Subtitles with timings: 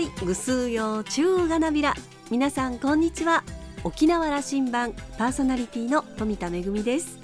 [0.00, 0.10] い。
[0.24, 1.94] ぐすうよ中がなびら。
[2.30, 3.44] 皆さんこんにちは。
[3.84, 7.18] 沖縄羅針盤パーソナリティの富田恵です。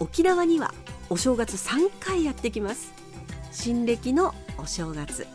[0.00, 0.74] 沖縄には
[1.08, 2.92] お正月3回やってきます。
[3.52, 5.26] 新暦のお正月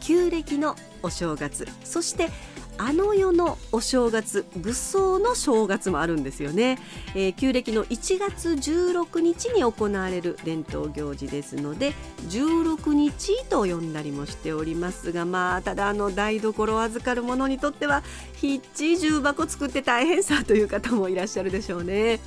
[0.00, 2.28] 旧暦のお正月そして
[2.76, 6.78] あの世のお正月愚僧の正月もあるんですよね、
[7.14, 11.92] えー、旧暦の1月16日に行われる伝統行事ですので
[12.28, 18.02] 16日と呼んだりもしておりますがまあただあの台所を預かる者にとっては
[18.34, 22.20] ひっち重箱作って大変さという方もいらっしゃるでしょうね。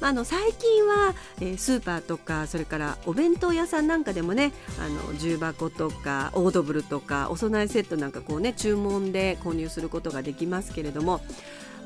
[0.00, 11.20] まあ、あの最近は、えー、スーパーとかそれからお弁当屋さんなんかでもねあの重箱とかオードブルとかお供えセットなんかこうね注文で購入するることができますけれども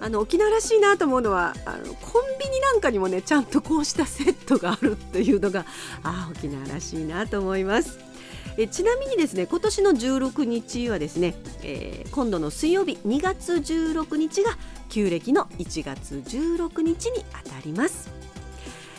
[0.00, 5.64] あの沖縄らしいなと思うのはあのコンビニなんかにもねちゃんとこうしたセットがあるっていうのが
[6.02, 7.98] あ沖縄らしいなと思います。
[8.59, 14.56] えちなみにですね今年の16日はですね、えー、今度の水曜日2月16日が
[14.88, 18.10] 旧暦の1月16日にあたります。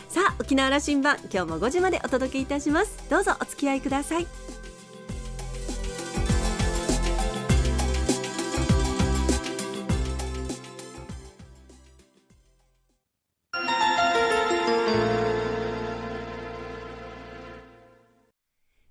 [0.08, 3.04] さあ沖縄羅針盤今日も5時までお届けいたします。
[3.10, 4.57] どうぞお付き合いください。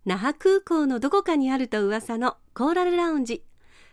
[0.08, 3.44] 那覇空港のどこかにあると噂のコーラルラウンジ。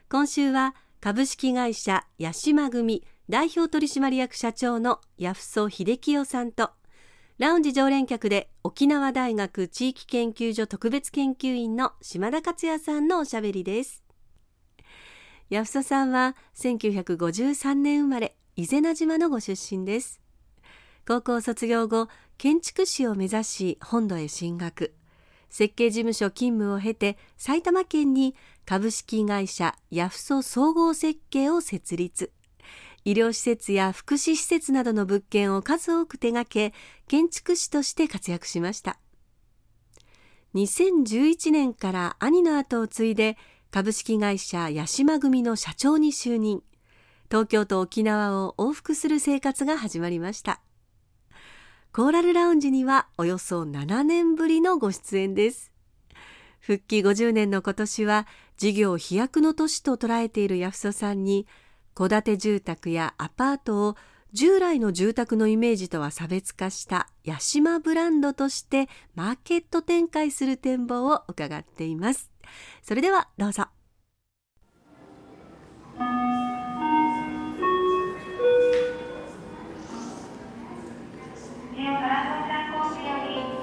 [0.08, 6.70] 今週は株式会社八島組代表取締役社長の八房秀清さんと
[7.38, 14.04] ラウンジ常連客で沖縄大学地域研究所特別研究員の島田克也さんのおしゃべりです。
[15.50, 20.20] 八房さんは1953年生まれ伊是名島のご出身です。
[21.08, 22.06] 高校卒業後
[22.38, 24.94] 建築士を目指し本土へ進学。
[25.54, 28.34] 設計事務所勤務を経て埼玉県に
[28.66, 32.32] 株式会社ヤフソ総合設計を設立。
[33.04, 36.74] 医療施設や福祉施設などの物件を数多く手掛け
[37.06, 38.98] 建築士として活躍しました。
[40.56, 43.36] 2011年から兄の後を継いで
[43.70, 46.64] 株式会社八島組の社長に就任。
[47.30, 50.63] 東京と沖縄を往復する生活が始まりました。
[51.96, 55.70] コーラルラウンジにはおよそ7年ぶりのご出演です。
[56.58, 61.46] 復帰50年の今年は事業飛躍の年と捉えている安曽さんに
[61.94, 63.96] 戸建て住宅やアパートを
[64.32, 72.28] 従来の住宅のイメージとは差別化した八島ブランドとしてマーケット展開する展望を伺っています。
[72.82, 73.66] それではどうぞ。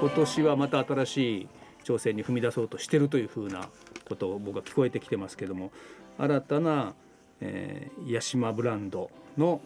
[0.02, 1.48] 今年はまた新しい
[1.84, 3.68] 挑戦に踏み出そうとしてるというふうな
[4.08, 5.70] ことを僕は聞こえてきてますけども
[6.18, 6.94] 新たな、
[7.40, 9.60] えー、八島ブランドの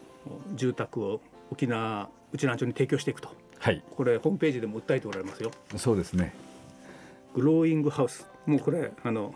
[0.55, 5.51] 住宅を沖縄内南町に提供していくと、はい、これホームページでも訴えておられますよ。
[5.79, 6.35] そうですね。
[7.35, 9.35] グローイングハウスもうこれあの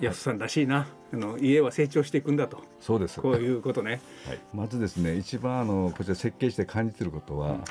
[0.00, 0.88] 安さんらしいな。
[1.12, 2.62] あの家は成長していくんだと。
[2.80, 3.20] そうです。
[3.20, 7.64] こういうことね、はい、まずですね一番あのこちら設計して感じていることは、うん、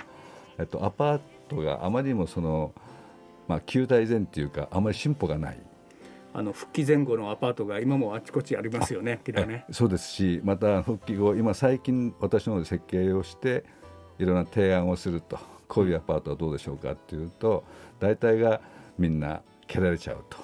[0.59, 2.73] えっと、アパートがあまりにもその、
[3.47, 5.59] まあ、旧大前っていうかあまり進歩がない
[6.33, 9.19] あの復帰前後のアパートが今もあちこちありますよね。
[9.25, 13.63] ねそうですしまた復帰後今最近私の設計をして
[14.19, 17.63] いろんな提案をするとこういうアパートはどうでしょうかっていうと
[17.99, 18.61] 大体が
[18.99, 20.37] みんな蹴られちゃうと。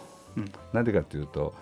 [0.73, 1.53] な、うんでかというと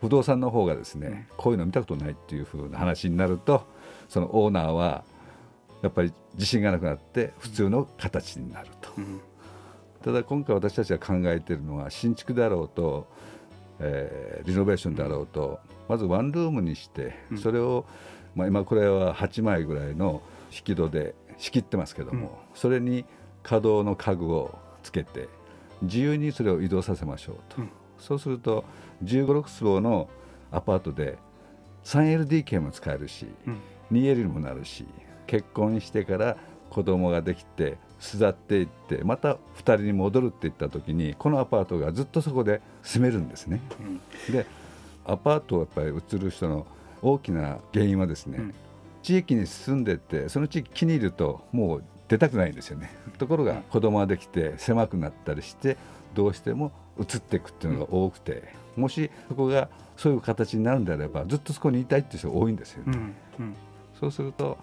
[0.00, 3.66] 不動産の方がですねこういうの見たことないっていうふうな話になると
[4.08, 5.04] そのオーナーは
[5.86, 9.20] やっぱり自信がなくなって普通の形になると、うん、
[10.04, 13.06] ただ今回私たちが考えているのは新築であろうと、
[13.78, 17.84] えー、リノベーションであろうとまずワンルームにしてそれを、
[18.34, 23.04] まあ、今これは8枚ぐらいの引き戸で仕切ってますけども、うん、それに
[23.44, 25.28] 可動の家具をつけて
[25.82, 27.70] 自由にそれを移動させましょうと、うん、
[28.00, 28.64] そうすると
[29.04, 30.08] 1 5 6坪の
[30.50, 31.16] アパートで
[31.84, 33.60] 3LDK も使えるし、うん、
[33.92, 34.84] 2L にもなるし
[35.26, 36.36] 結婚してから
[36.70, 43.60] 子供ができて巣立っていってまた2人に戻るっていった時にこのアパートがずっとそこで住めるんですね。
[44.28, 44.46] うん、で
[45.04, 46.66] アパートをやっぱり移る人の
[47.02, 48.54] 大きな原因はですね、うん、
[49.02, 52.90] 地域に住んでてその地域気に入るともう出たくないんですよね。
[53.18, 55.76] ところが子供ができて狭くなったりして
[56.14, 63.14] どうしても移っていくっていうのが多くて、うん、もしそこがそういう形になるんであればずっとそこにいたいっていう人が多いんですよね。
[63.98, 64.58] そうすると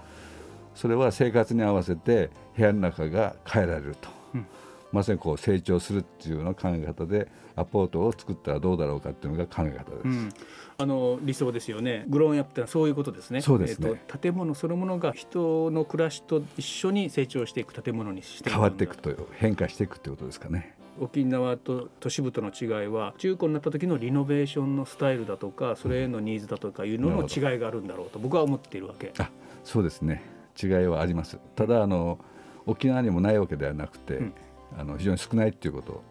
[0.76, 4.48] それは生活に合わせて部屋の中が変えられると、うん、
[4.92, 10.06] まさにこう成長するっていうような考え方でアポートを作ったらどうだろうかっていうのが考え方です。
[10.06, 10.34] うん、
[10.78, 12.06] あの理想ですよね。
[12.08, 13.42] グローンアップってのはそういうことですね。
[13.42, 13.90] そうですね。
[13.90, 20.76] えーと、建物そのものが人の暮らしと一緒に成長していく建物にして変わっていくと変化していくってことですかね。
[21.00, 29.12] 沖縄と都市部との違いは中古になった時のリノベーションのスタイルだとかそれへのニーズだとかいうのの違いがあるんだろうと僕は思っているわけ。
[29.18, 29.30] あ
[29.64, 31.40] そうですね違いはあります。
[31.56, 32.20] ただあの
[32.66, 34.34] 沖縄にもないわけではなくて、うん、
[34.78, 36.04] あの非常に少ないっていうこと、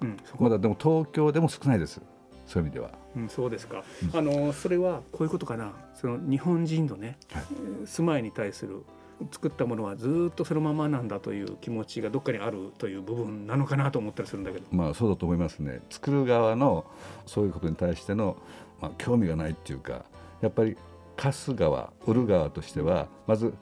[0.00, 2.00] うん、まだでも東京でも少ないです。
[2.46, 2.90] そういう意味では。
[3.16, 5.72] うん、そうですか、うん、あのそれはこういうことかな。
[5.94, 7.44] その日本人のね、はい、
[7.86, 8.84] 住まいに対する
[9.30, 14.64] 作ったものはずっとそのままなんだという気持ちがどっかにあるという部分なのかなと思ったりするんだけど。
[14.70, 15.80] まあそうだと思いますね。
[15.90, 16.86] 作る側の
[17.26, 18.36] そういうことに対しての、
[18.80, 20.04] まあ、興味がないっていうか
[20.40, 20.76] やっぱり
[21.16, 23.52] 貸す側売る側としてはまず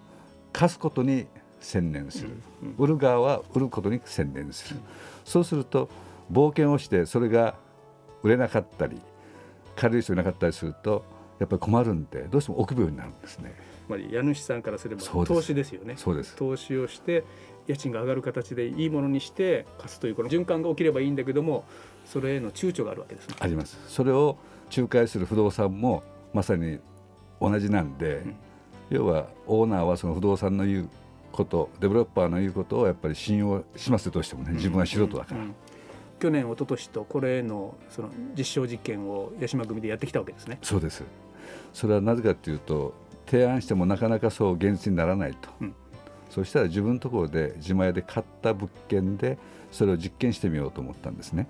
[0.52, 1.26] 貸すことに
[1.60, 2.30] 専念する、
[2.78, 4.82] 売る側は売ることに専念する、うん、
[5.24, 5.88] そうすると
[6.32, 7.56] 冒険をしてそれが
[8.22, 9.00] 売れなかったり
[9.76, 11.04] 借りる人いなかったりすると
[11.38, 13.54] やっぱり困るんでどうしても臆病になるんですね。
[13.88, 15.94] まあ、家主さんからすれば投資ですよね。
[15.96, 16.36] そうです。
[16.36, 17.24] 投資をして
[17.66, 21.64] 家賃が上がる形でいいものにして貸すというこの循環が起きればいいんだけども
[22.04, 23.78] それへの躊躇があるわけです、ね、あります。
[23.88, 24.36] それを
[24.74, 26.02] 仲介する不動産も
[26.34, 26.78] まさに
[27.40, 28.36] 同じなんで、うん、
[28.90, 30.88] 要はオーナーはその不動産の言う
[31.32, 35.40] ことデベロッパーの言うことをやっぱり信用しますよどうしてもね自分は素人だから。
[35.40, 35.55] うんうん
[36.20, 40.58] 去年一昨年とこれへのその実証実験を八島組でやってきたわけですね。
[40.64, 41.05] そうです。
[41.73, 42.93] それはなぜかというと
[43.25, 45.75] 提案してもなかなかそう現実にならないと、うん、
[46.29, 49.38] そしたら自分のところで自前で買った物件で
[49.70, 51.46] それを実験してみようと思ったんですね。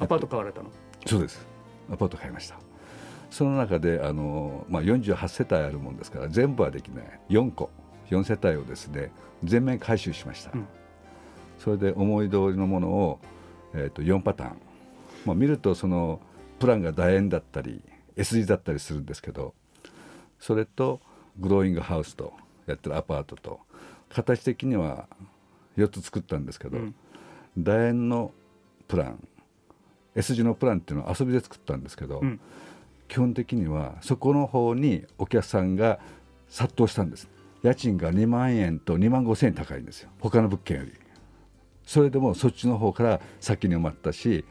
[0.00, 0.70] アパート買われたの？
[1.06, 1.46] そうです
[1.88, 2.58] アパート買いました
[3.30, 7.20] その中であの、まあ、48世帯あるもんですから全部はできない。
[7.28, 7.70] 4個。
[8.10, 9.12] 4世帯をですね
[9.44, 10.66] 全面回収しました、うん、
[11.58, 13.20] それで思い通りのものを、
[13.74, 14.56] えー、と4パターン、
[15.24, 16.20] まあ、見るとその
[16.58, 17.82] プランが楕円だったり
[18.16, 19.54] S 字だったりするんですけど
[20.40, 21.00] それと
[21.38, 22.32] グローイングハウスと
[22.66, 23.60] やってるアパートと
[24.08, 25.08] 形的には
[25.76, 26.94] 4つ作ったんですけど、うん、
[27.56, 28.32] 楕円の
[28.88, 29.28] プラン
[30.14, 32.40] S 字のプランっていうのは遊びで作ったんですけど、うん、
[33.08, 35.98] 基本的にはそこの方にお客さんが
[36.48, 37.28] 殺到したんです。
[37.62, 40.10] 家賃が2万円と2万5千円高いんですよ。
[40.20, 40.92] 他の物件より。
[41.84, 44.44] それでもそっちの方から先に埋まったし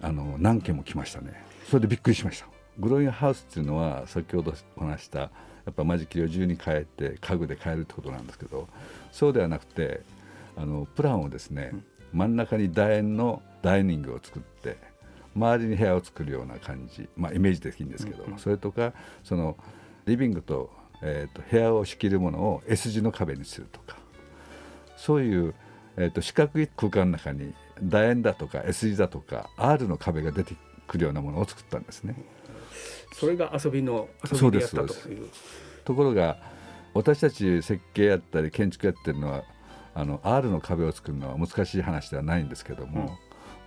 [0.00, 1.44] あの何件も来ましたね。
[1.68, 2.46] それでびっくりしました。
[2.78, 5.30] グロインハウスっていうのは先ほどお話したや
[5.70, 8.68] っぱ間仕切りを自由に変えて家具で変えるってことなんですけど
[9.10, 10.00] そうではなくて
[10.56, 11.72] あのプランをですね、
[12.12, 14.76] 真ん中に楕円のダイニングを作って
[15.38, 18.92] 周りに部屋を作るような感じ、まあ、イメージ的にですけど、うんうん、それとか
[19.24, 19.56] その
[20.06, 20.70] リビングと,、
[21.02, 23.96] えーと、部屋を仕切るものを S 字の壁にするとか
[24.96, 25.54] そういう、
[25.96, 30.56] えーと、四角い空間の中に楕円だとか S 字だとか R の壁が出て
[30.86, 32.16] くるようなものを作ったんですね。
[33.12, 35.28] それが遊びの遊びでやったという。
[35.84, 36.38] ところが
[36.94, 39.44] 私たち設計やったり建築やってるのは
[39.94, 43.18] あの R の壁を作るのは難しい話ではないんですけども、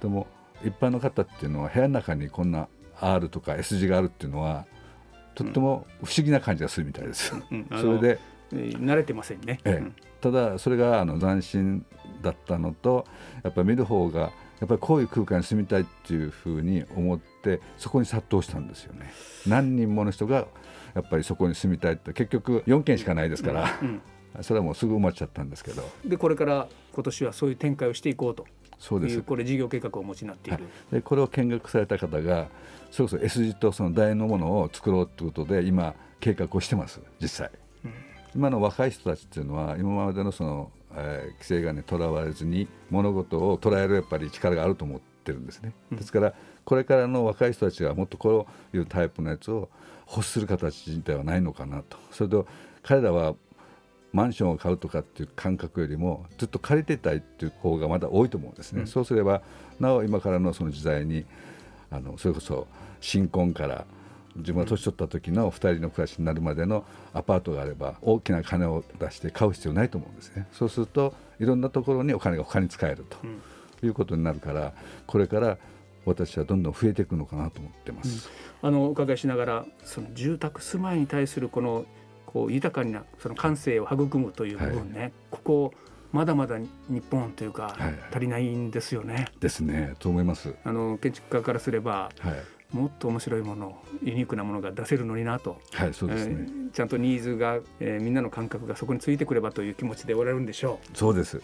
[0.03, 0.27] うん、でも
[0.63, 2.67] 一般の方っていうのは部屋の中にこんな
[2.99, 4.65] R とか S 字があるっていうのは
[5.35, 7.33] とっても不思議な感じがするみたいです。
[7.51, 8.19] うん、 それで
[8.51, 11.85] 慣れてませんね、ええ、ただそれがあの斬新
[12.21, 13.05] だったのと
[13.43, 19.12] やっぱり見る方がやっぱりこういう空間に住みたいっていうふうに思ってそこに殺到したんですよね。
[19.47, 20.47] 何人もの人が
[20.93, 24.01] やっぱりそこに住みたいって結局4軒しかないですから、うん
[24.36, 25.83] うん、それはもうすぐ埋まっちゃったんですけど。
[26.05, 28.45] でこれから今年はそういう展開をしていこうと
[28.81, 29.21] そうです。
[29.21, 32.47] これ事業計画をお持ちになっている、はい、でこれを見学された方が
[32.89, 37.00] それこそ S 字とその楕円のものを作ろうということで今計画をしてます。
[37.21, 37.51] 実際、
[37.85, 37.93] うん、
[38.35, 46.33] 今の若い人たちっていうのは今までのその、えー、規制がねとらわれずに物事を捉えるやっぱり力があると思ってるんですね、うん、ですから
[46.65, 49.69] これからの若い人たちはもっとこういうタイプのやつを
[50.09, 51.97] 欲する形ではないのかなと。
[52.09, 52.47] それと
[52.81, 53.35] 彼らは
[54.13, 59.41] マンションを買うとかっていう感覚よりもずっと借りてたいっていう方がまだ多いと思うんですね、うん、そうすれば
[59.80, 61.25] なお今からのその時代に
[61.89, 62.68] あのそれこそ
[63.00, 63.86] 新婚から
[64.36, 70.48] 自分が年取った時の2人の暮らしになるまでのアパートがあれば大きな金を出して買う必要ないと思うんですね。
[70.53, 74.74] そうするといろんなところにお金が他に使えるということになるから
[75.06, 75.58] これから
[76.06, 78.30] 私はどんどん増えていくのかなと思ってます、
[78.63, 81.86] うん、あのお伺いしながらその住宅住まいに対するこの
[82.31, 85.73] こう豊かなその感性を育むという部分ね、はい、ここ
[86.11, 87.73] まだまだ日本というか、
[88.11, 89.27] 足りないんですよね。
[89.39, 89.93] ですね。
[89.97, 90.53] と思います。
[90.65, 100.97] あの建築家からすれば、はい、もっと面白いものユニークなものが出せるのになと、はいそうですね、えー、ちゃんとニーズが、えー、みんなの感覚がそこについてくればという気持ちでおられるんでしょう。
[100.97, 101.41] そうです。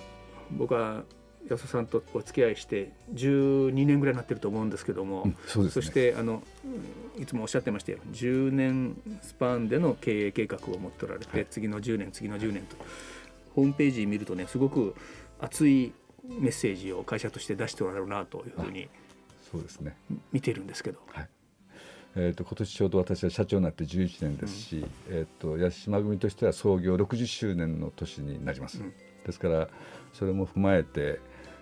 [0.51, 1.03] 僕は
[1.49, 6.43] 安田さんとお付き合いして12年ぐらいになってると思うんですけども、うんそね、そしてあの
[7.17, 7.99] いつもおっしゃってましたよ。
[8.11, 12.75] 10年スパンでの経営計画を持っておられて、はい、次の10年次の10年と。
[13.55, 14.93] ホームページ見るとねすごく
[15.39, 15.91] 熱い
[16.23, 18.87] メッセージを会社として出しておられるなというふうに
[19.51, 19.95] そうですね。
[20.31, 20.99] 見てるんですけど。
[21.07, 21.29] はい。
[22.19, 29.69] えーと、今年ちょうど私は社長になって11年ですし、うん、えーと、八島組としては創業60周年の年になります、うん、ですから
[30.13, 31.19] それも踏まえて、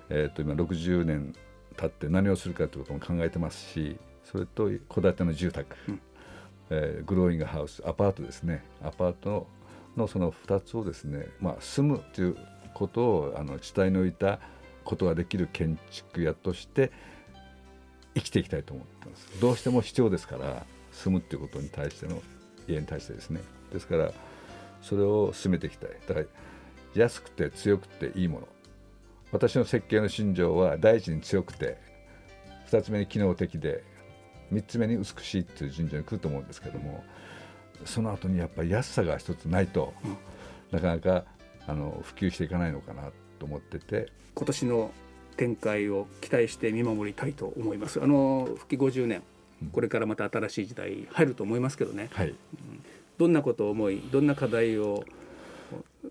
[0.09, 1.33] えーと、今60年
[1.75, 6.01] 経って何をするかということも考えてますしそれと戸建ての住宅、うん、
[6.69, 8.63] えー、グローイングハウスアパートですね。
[8.83, 9.47] アパート
[9.95, 12.37] のその2つをですね、まあ、住むという
[12.73, 14.39] ことをあの地帯に置いた
[14.83, 16.91] ことができる建築屋として
[18.15, 19.39] 生きていきたいと思ってます。
[19.39, 22.21] どうしても必要ですから住むっていうことに対しての
[22.67, 23.41] 家に対してですね。
[23.71, 24.11] ですから
[24.81, 25.89] それを進めていきたい。
[26.07, 26.25] だから
[26.95, 28.47] 安くて強くていいもの
[29.35, 31.77] 私の設計の信条は第一に強くて
[32.71, 33.83] 2つ目に機能的で
[34.53, 37.03] 3つ目に美しいっていう順序に来ると思うんですけども
[37.83, 39.93] その後にやっぱり安さが一つないと、
[40.71, 41.25] なかなか
[41.67, 44.07] あの普及していかないのかなと思ってて。
[44.33, 44.91] 今年の
[45.35, 48.01] 展開を期待して見守りたいと思います。
[48.01, 49.23] あの復帰50年
[49.73, 52.33] これからまた新しい時代入ると思いますけどね、はい、
[53.17, 55.03] どんなことを思いどんな課題を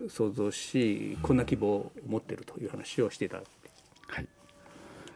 [0.09, 3.41] 想像しこんな希望を持っているという話をしていた、は
[4.21, 4.27] い、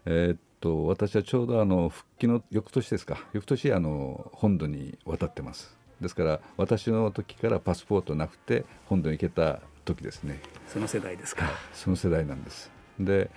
[0.05, 3.17] えー、っと私はちょうどあの復帰の翌年ですか。
[3.33, 5.77] 翌年あの本土に渡ってます。
[6.01, 10.39] ですから私の時からパスポートなくて本土に行けた時ですね。
[10.67, 11.49] その世代ですか。
[11.73, 12.71] その世代なんです。
[12.99, 13.29] で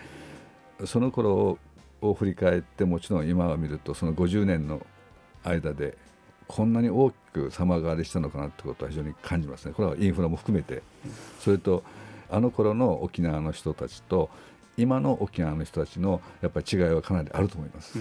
[0.84, 1.58] その頃
[2.00, 4.84] を振り返ってもちろん今は見るとその50年の
[5.44, 5.96] 間で
[6.54, 9.72] こんなに大きく様変わりしたのかなってことは非常に感じますね。
[9.72, 10.82] これはインフラも含めて。
[11.40, 11.82] それと
[12.30, 14.28] あの頃の沖縄の人たちと
[14.76, 17.98] 今の沖縄の人たちのやっぱり違いはかなりあると思います。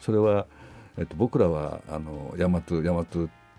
[0.00, 0.46] それは、
[0.96, 3.06] えっと、僕らはあの大和大和っ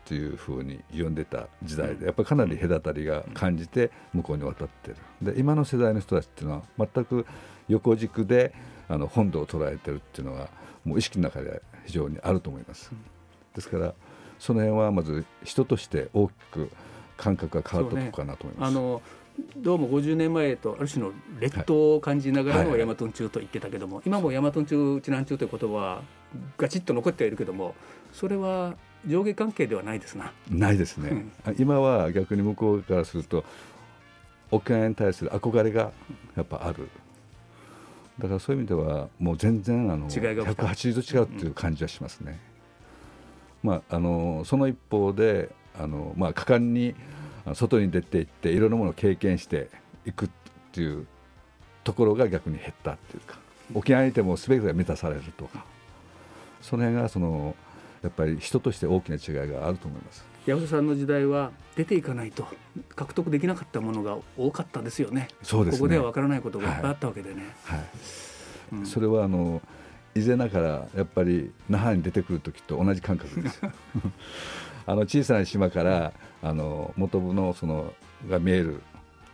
[0.06, 4.98] ていうふうに呼んでた時代でやっぱりかなり隔たりが感じて向こうに渡ってる。
[5.22, 7.28] で今の世代の人たちっていうのは全く
[7.68, 8.56] 横軸で
[8.88, 10.50] あの本土を捉えてるっていうのは
[10.84, 12.92] もう意識の中で非常にあると思います。
[13.54, 13.94] ですから
[14.40, 16.70] その辺はまず人として大きく
[17.18, 18.74] 感覚が変わったとこかなと思います。
[18.74, 19.02] ね、あの
[19.58, 26.02] どうも50年前とある種の劣等を感じながらの大和中と言ってたけども、今も大和中知南中という言葉は
[26.58, 27.76] ガチッと残ってはいるけども
[28.14, 28.76] それは
[29.06, 30.32] 上下関係ではないですな。
[30.50, 31.10] ないですね。
[31.48, 33.44] うん、今は逆に向こうからすると
[34.52, 35.92] 沖縄に対する憧れが
[36.36, 36.90] やっぱある。
[38.20, 42.32] だからそういう意味ではもう全然あの180度違うっていう感じはしますね。
[42.32, 42.55] うん、
[43.64, 46.96] まああのその一方であのまあ果敢に
[47.54, 49.70] 外に出ていっていろんなものを経験して
[50.06, 50.30] いくっ
[50.72, 51.06] ていう
[51.84, 53.38] ところが逆に減ったっていうか
[53.74, 55.64] 沖縄にいても全てが満たされるとか
[56.62, 57.56] その辺がその
[58.02, 60.26] やっぱり人として大きな違いがあると思います。
[60.46, 62.48] 八幡さんの時代は出ていかないと
[62.96, 65.28] 獲得できなかったものが多かったですよね。
[65.42, 67.56] そうです、ね、ここではわからないことがいっぱいあったわけでね。
[67.64, 67.80] はい。
[67.80, 67.88] はい
[68.74, 69.62] うん、それはあの
[70.18, 73.62] 以前ながらやっぱり那覇に出てくる時と同じ感覚です。
[74.88, 77.94] あの小さな島からあの元部のその
[78.30, 78.82] が見える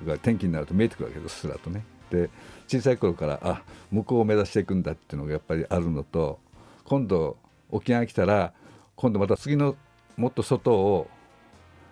[0.06, 1.86] が天気になると見えてくるわけですすらとね。
[2.10, 2.32] で
[2.68, 3.62] 小さい頃からあ
[3.92, 6.40] 向こうを目指していくんだっていうのがやっぱりあるのと
[6.84, 7.38] 今度
[7.70, 8.54] 沖縄来たら
[8.96, 9.76] 今度また次の
[10.18, 11.08] もっと外を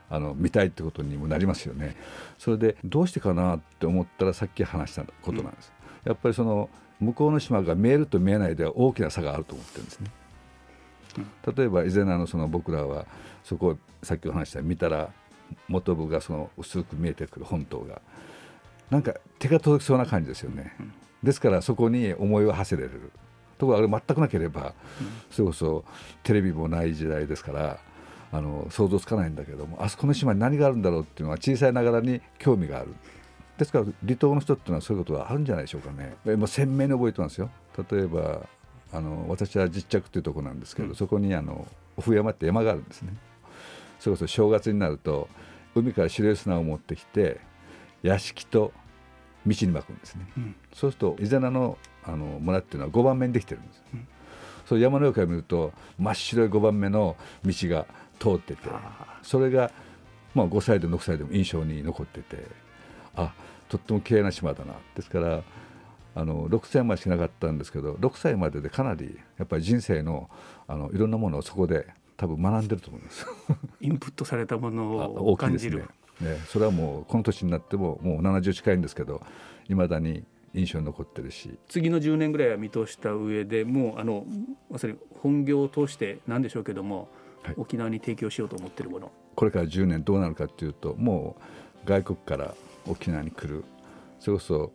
[0.09, 1.95] あの見たいってことにもなりますよね。
[2.39, 5.71] それでどうしてかなって思ったらさっき話したことなんです。
[6.05, 10.11] うん、やっぱりその向こうの島が見えると見えないでは大きな差があると思ってるんですね。
[11.55, 13.05] 例えば以前のその僕らは
[13.43, 15.09] そこをさっきお話した見たら
[15.67, 18.01] 元部がその薄く見えてくる本島が
[18.89, 20.75] なんか手が届きそうな感じですよね。
[21.23, 23.11] ですからそこに思いを馳せれる。
[23.57, 24.73] ところがあれ全くなければ、
[25.29, 25.83] それこそ
[26.23, 27.79] テレビもない時代ですから
[28.31, 32.93] あの想像つかないんだけどもあそこの島に何があるんだろうっていうのは小さいながらに興味がある
[33.59, 37.51] ですから離島の人っていうのはそういうことがあるんじゃないでしょうかね、まあ、鮮明に覚えてますよ。
[37.91, 38.47] 例えば
[38.91, 41.67] あの私は実着というところなんですけど、うん、そこにあの
[41.99, 43.13] 冬山って山があるんですね。
[43.99, 45.27] それこそ正月になると
[45.75, 47.41] 海から白い砂を持ってきて
[48.01, 48.71] 屋敷と
[49.45, 54.07] 道に巻くんですね、うん、そうすると伊是名のあの村っていうのは5番目にできてるんです、うん、
[54.65, 57.85] そう山の上から見ると真っ白い5番目の道が
[58.19, 58.69] 通ってて
[59.21, 59.69] それが、
[60.33, 62.45] まあ、5歳でも6歳でも印象に残ってて
[63.15, 63.33] あ
[63.67, 64.73] とっても綺麗な島だな。
[64.95, 65.43] ですから
[66.15, 70.29] あの6歳までしかなかったんですけど6歳まででかなりやっぱり人生の
[70.67, 71.87] あのいろんなものをそこで
[72.17, 73.25] 多分学んでると思います。
[73.79, 75.85] インプットされたものを感じる。
[76.19, 79.21] ね、ね、それはもうこの年になってももう70近いんですけど
[79.69, 81.57] いまだに印象に残ってるし。
[81.67, 84.25] 次の10年ぐらいは見通した上でもうあの
[84.69, 87.07] まさに本業を通してなんでしょうけども、
[87.43, 89.11] はい、沖縄に提供しようと思ってるもの。
[89.35, 91.37] これから10年どうなるかっていうとも
[91.85, 92.55] う外国から
[92.89, 93.63] 沖縄に来る。
[94.19, 94.71] それこそ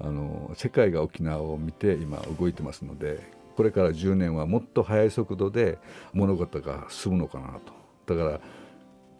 [0.00, 3.20] あの世界が沖縄を見て今動いてますので
[3.56, 5.78] これから10年はもっと速い速度で
[6.12, 7.60] 物事が進むのかな
[8.06, 8.14] と。
[8.14, 8.40] だから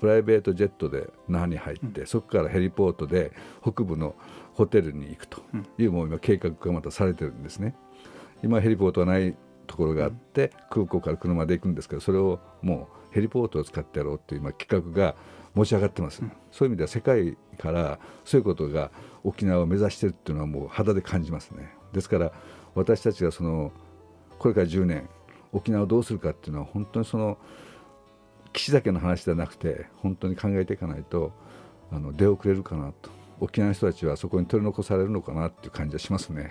[0.00, 4.14] プライベートジェットで那覇に入って、うん、そこからヘリポートで北部の
[4.52, 5.40] ホテルに行くと
[5.78, 7.74] いう、もう今計画がまたされてるんですね。
[8.42, 9.34] 今ヘリポートはない
[9.66, 15.14] ところがあって、空港から車で行くんですけどそれをもうヘリポートを使ってやろうっていう今企画が
[15.54, 18.90] 持ち上がってます、うん、そういう意味では世界からそういうことが
[19.22, 21.72] 沖縄を目指しているっていうのはもう肌で感じますね。
[21.92, 22.32] ですから
[22.74, 23.72] 私たちがその
[24.38, 25.08] これから10年
[25.52, 27.38] 沖縄をどうするかっていうのは本当にその
[28.52, 31.32] 岸だけの話ではなくて本当に考えていかないと
[31.90, 33.10] あの出遅れるかなと。
[33.40, 36.50] 沖縄の人たちはそこに取り残されるのかなっていう感じはしますね。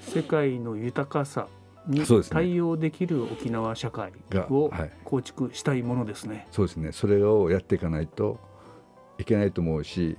[0.00, 1.46] 世界の豊かさ
[1.86, 4.12] に対応できる沖縄社会
[4.50, 4.70] を
[5.04, 6.46] 構築したいものですね。
[6.50, 6.92] そうですね。
[6.92, 8.38] それをやっていかないと
[9.18, 10.16] いけないと思うし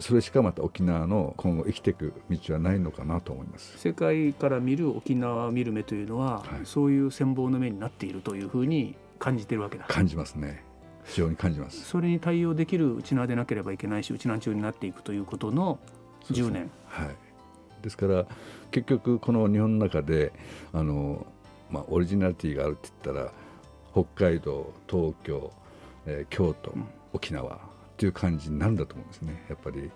[0.00, 3.78] それしかまた沖縄の今後生きていく道はないのかなと思います。
[3.78, 9.84] 世界から見る沖縄を見る目というのは、はい、そういう羨望の目になっているというふうに感じてるわけだ。
[9.86, 10.64] 感じますね。
[11.04, 11.84] 非常に感じます。
[11.84, 15.78] それに対応できる内縄でなければいけないし内縄中になっていくということの
[16.30, 17.16] 10年、はい
[17.84, 18.26] ですから
[18.70, 20.32] 結局この日本の中で
[20.72, 21.26] あの、
[21.70, 23.32] まあ、オリジナリティがあるって言ったら
[23.92, 25.52] 北海道東京、
[26.06, 27.58] えー、京都、うん、沖縄っ
[27.98, 29.44] ていう感じになるんだと思うんですね。
[29.48, 29.90] やっぱり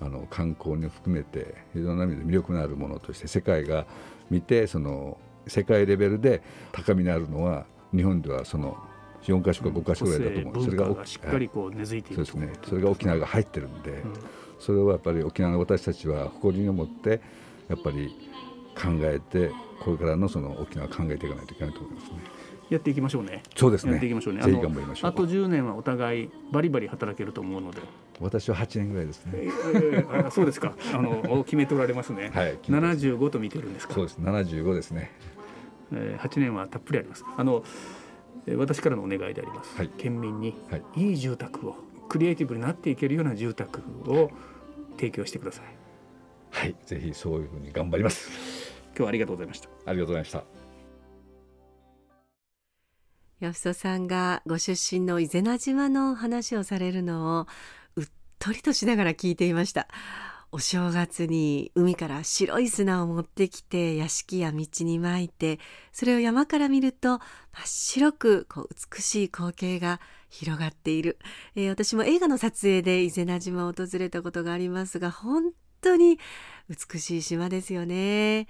[0.00, 3.86] あの観光に含めていろんな意味で魅力のあるものとして世界が
[4.30, 8.78] 見てその世界レベルで高みのあるのは日本ではその
[9.24, 12.58] 4か所か5か所ぐらいだと思う、うん、それがしっかりこう根付いているそうですね。
[12.66, 14.14] それが沖縄が入ってるんで、うん、
[14.60, 17.20] それはやっぱり沖縄の私たちは誇りに思って
[17.68, 18.14] やっぱり
[18.76, 19.50] 考えて
[19.82, 22.18] これからのその沖縄を考えていかないといけないと思いますね。
[22.68, 23.42] やっていきましょうね。
[23.56, 23.92] そうですね。
[23.92, 24.42] やっていきましょうね。
[24.42, 25.10] ぜひ頑張りましょう。
[25.10, 27.80] あと10年はお互いバリバリ働けると思うので。
[28.20, 29.32] 私は8年ぐらいですね。
[29.34, 30.74] えー、そうですか。
[30.94, 32.30] あの決めておられますね。
[32.32, 32.58] はい。
[32.68, 33.94] 75と見てるんですか？
[33.94, 34.18] そうです。
[34.18, 35.10] 75ですね。
[35.92, 37.24] えー、8年はたっぷりあります。
[37.36, 37.64] あの
[38.56, 40.54] 私からのお願いであります、はい、県民に
[40.96, 41.76] いい住宅を
[42.08, 44.30] クリエイティブになっていけるような住宅を
[45.00, 45.64] 提供してください。
[46.50, 48.28] はいぜひそういうふうに頑張ります。
[48.88, 49.68] 今日はありがとうございました。
[49.86, 50.44] ありがとうございました。
[53.40, 57.46] 吉戸さんがご出身の伊是名島の話をされるのを
[57.96, 58.08] うっ
[58.38, 59.88] とりとしながら聞いていました。
[60.52, 65.60] お正月に海から白い砂を持ってきて屋敷や道に撒いて
[65.92, 71.18] それを山から見ると真っ白くこう美しい光景が広がっている、
[71.54, 76.18] えー、私も映画の撮影で伊是名島を訪れたことがありますが本当に
[76.68, 78.46] 美しい島ですよね。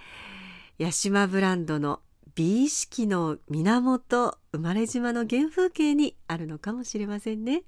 [0.79, 2.01] 屋島ブランドの
[2.35, 7.65] 美意識の源生まれ島の原風景にあるのかもしれませんね。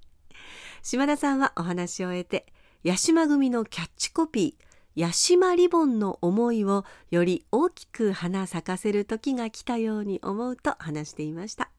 [0.83, 2.47] 島田さんはお話を終えて
[2.85, 11.72] 八島組のキャッチコピー八島リボンの思いをより大きく花咲かせる時が来たように思うと話していました。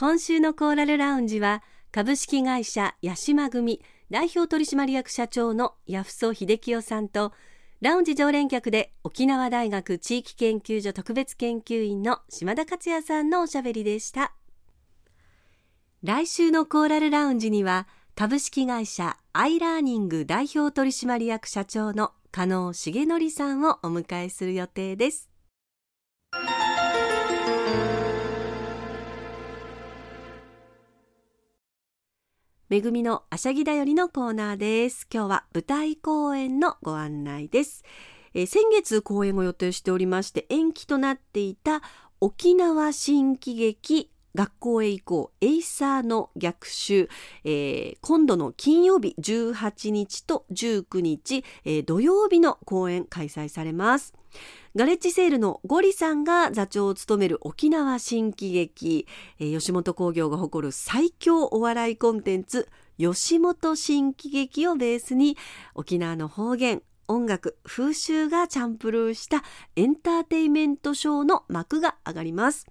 [0.00, 3.82] 今週のコーラルラウンジは株式会社八島組
[4.12, 7.32] 代表取締役社長の八房秀清さんと
[7.80, 14.34] ラウンジ常連客で沖縄大学地域研究所特別研究員の島田克也さんのおしゃべりでした。
[16.04, 25.28] 来週のコーラルラウンジには株式会社アイラーニング代表取締役社長の加納重則さんをお迎えする予定です。
[32.68, 35.08] めぐみのあしゃぎだよりのコーナーです。
[35.10, 37.82] 今日は舞台公演のご案内です。
[38.34, 41.80] え先月公演を予定しておりまして延期となっていた
[42.20, 45.44] 沖縄新喜劇学校へ行こう。
[45.44, 47.08] エイサーの逆襲、
[47.44, 54.14] えー、今度の金曜日18日と19日、えー、土曜日の公演開催されます。
[54.76, 59.06] ガレッジセールのゴリさんが座長を務める沖縄新喜劇、
[59.40, 65.36] えー、吉本興業が誇る最強お笑いコンテンツ吉本新喜劇をベースに
[65.74, 69.42] 沖縄の方言音楽風習がチャンプルーした
[69.76, 72.66] エンターテイメントショーの幕が上がります。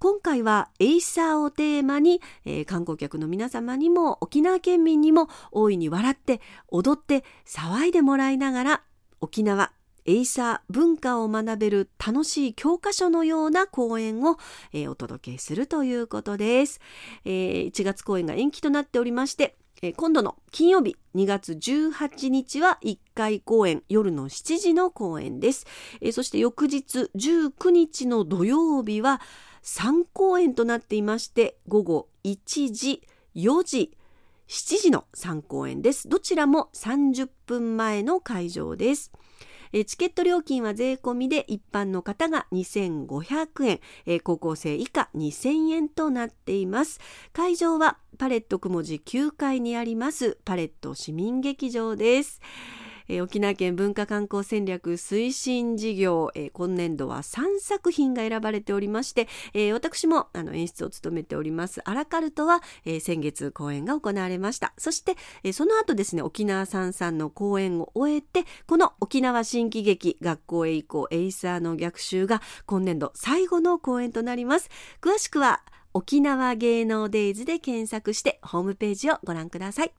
[0.00, 8.82] 今回はエイサーをテーマに、えー、観光客の皆様にも沖縄県民にも大いに笑って踊って騒いでもらいながら
[9.20, 9.72] 沖縄
[10.06, 14.38] エイサー文化を学べる楽しい教科書のような公演を、
[14.72, 16.80] えー、お届けするということです、
[17.26, 25.66] えー、1月公演が延期となっておりましてえ今度の金曜日2月18日は1回公演夜の7時の公演です、
[26.02, 29.22] えそして翌日19日の土曜日は
[29.62, 33.02] 3公演となっていまして午後1時
[33.34, 33.96] 4時
[34.48, 39.12] 7時の3公演ですどちらも30分前の会場です
[39.72, 46.98] チケット料金は税込みで一般の方が2500円、高校生以下2000円となっています。
[47.32, 52.40] 会場はパレット雲寺9階にありますパレット市民劇場です。
[53.10, 64.72] えー、沖縄県文化観光戦略推進事業、えー、今年度は3作品が選ばれておりまして、えー、私もあの演出を務めておりますアラカルトは、え先月公演が行われました。
[64.78, 74.70] そして、えその後ですね沖縄さんさんの公演を終えてこの沖縄新喜劇学校へ行こうエイサーの逆襲が今年度最後の公演となります。
[75.00, 79.92] 詳しくは沖縄芸能デイズで検索してホームページをご覧ください。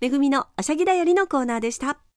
[0.00, 2.07] めぐみのあしゃぎだよりのコーナーでした。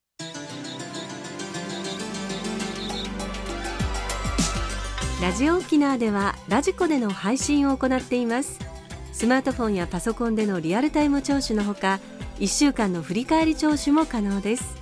[5.21, 8.57] ラジオ沖縄ではラジコでの配信を行っています。
[9.13, 11.99] スマートフォンやパソコンでのリアルタイム聴取のほか
[12.39, 14.75] 1週間の振り返り聴取も可能です。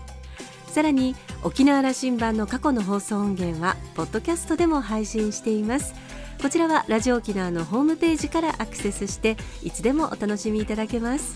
[0.68, 5.94] さらに沖縄羅針盤の過去の放送音源はポッドキャストでも配信しています。
[6.42, 11.36] こちらはラジオ沖縄のホームページからアクセスしていつでもお楽しみいただけます。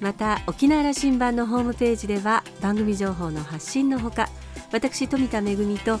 [0.00, 4.30] また沖縄羅針盤のホームページでは番組情報の発信のほか
[4.72, 6.00] 私富田恵と